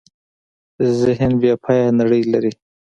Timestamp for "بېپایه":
1.41-1.89